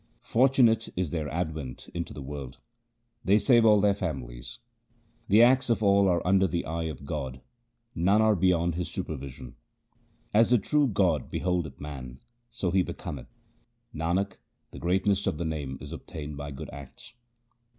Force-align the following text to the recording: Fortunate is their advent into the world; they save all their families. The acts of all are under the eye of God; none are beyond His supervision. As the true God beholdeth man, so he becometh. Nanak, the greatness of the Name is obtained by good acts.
Fortunate 0.23 0.89
is 0.95 1.11
their 1.11 1.29
advent 1.29 1.87
into 1.93 2.11
the 2.11 2.23
world; 2.23 2.57
they 3.23 3.37
save 3.37 3.65
all 3.65 3.79
their 3.79 3.93
families. 3.93 4.57
The 5.27 5.43
acts 5.43 5.69
of 5.69 5.83
all 5.83 6.07
are 6.07 6.25
under 6.25 6.47
the 6.47 6.65
eye 6.65 6.85
of 6.85 7.05
God; 7.05 7.39
none 7.93 8.19
are 8.19 8.35
beyond 8.35 8.73
His 8.73 8.89
supervision. 8.89 9.57
As 10.33 10.49
the 10.49 10.57
true 10.57 10.87
God 10.87 11.29
beholdeth 11.29 11.79
man, 11.79 12.19
so 12.49 12.71
he 12.71 12.81
becometh. 12.81 13.27
Nanak, 13.93 14.37
the 14.71 14.79
greatness 14.79 15.27
of 15.27 15.37
the 15.37 15.45
Name 15.45 15.77
is 15.79 15.93
obtained 15.93 16.35
by 16.35 16.49
good 16.49 16.71
acts. 16.73 17.13